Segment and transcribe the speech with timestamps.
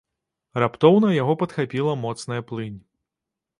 [0.63, 2.83] Раптоўна яго падхапіла моцная плынь.